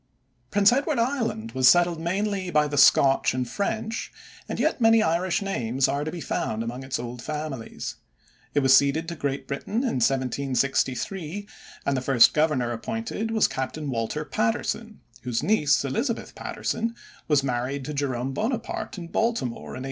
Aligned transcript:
Prince 0.49 0.73
Edward 0.73 0.97
Island 0.97 1.51
was 1.51 1.69
settled 1.69 1.99
mainly 2.01 2.49
by 2.49 2.67
the 2.67 2.75
Scotch 2.75 3.35
and 3.35 3.47
French, 3.47 4.11
and 4.49 4.59
yet 4.59 4.81
many 4.81 5.03
Irish 5.03 5.43
names 5.43 5.87
are 5.87 6.03
to 6.03 6.11
be 6.11 6.19
found 6.21 6.63
among 6.63 6.81
its 6.83 6.97
old 6.97 7.21
families. 7.21 7.97
It 8.55 8.61
was 8.61 8.75
ceded 8.75 9.07
to 9.09 9.15
Great 9.15 9.47
Britain 9.47 9.73
in 9.83 10.01
1763, 10.01 11.47
and 11.85 11.95
the 11.95 12.01
first 12.01 12.33
Governor 12.33 12.71
appointed 12.71 13.29
was 13.29 13.47
Captain 13.47 13.91
Walter 13.91 14.25
Patterson, 14.25 15.01
whose 15.21 15.43
niece, 15.43 15.85
Elizabeth 15.85 16.33
Patterson, 16.33 16.95
was 17.27 17.43
married 17.43 17.85
to 17.85 17.93
Jerome 17.93 18.33
Bonaparte 18.33 18.97
in 18.97 19.05
Baltimore 19.07 19.75
in 19.75 19.79
1803. 19.79 19.79